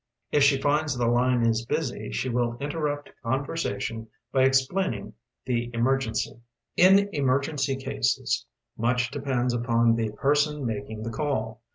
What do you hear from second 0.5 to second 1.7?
Hods the line is